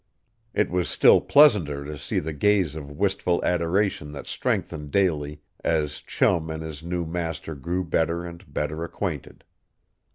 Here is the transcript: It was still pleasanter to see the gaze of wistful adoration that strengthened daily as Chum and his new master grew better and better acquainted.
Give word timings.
It 0.55 0.71
was 0.71 0.89
still 0.89 1.21
pleasanter 1.21 1.85
to 1.85 1.95
see 1.95 2.17
the 2.17 2.33
gaze 2.33 2.73
of 2.75 2.89
wistful 2.89 3.39
adoration 3.45 4.11
that 4.13 4.25
strengthened 4.25 4.89
daily 4.89 5.43
as 5.63 6.01
Chum 6.01 6.49
and 6.49 6.63
his 6.63 6.81
new 6.81 7.05
master 7.05 7.53
grew 7.53 7.83
better 7.83 8.25
and 8.25 8.51
better 8.51 8.83
acquainted. 8.83 9.43